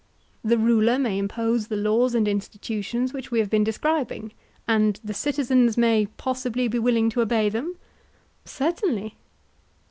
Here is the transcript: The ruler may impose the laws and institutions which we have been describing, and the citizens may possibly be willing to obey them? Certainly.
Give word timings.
The 0.43 0.57
ruler 0.57 0.97
may 0.97 1.19
impose 1.19 1.67
the 1.67 1.75
laws 1.75 2.15
and 2.15 2.27
institutions 2.27 3.13
which 3.13 3.29
we 3.29 3.37
have 3.37 3.51
been 3.51 3.63
describing, 3.63 4.33
and 4.67 4.99
the 5.03 5.13
citizens 5.13 5.77
may 5.77 6.07
possibly 6.17 6.67
be 6.67 6.79
willing 6.79 7.11
to 7.11 7.21
obey 7.21 7.49
them? 7.49 7.75
Certainly. 8.43 9.15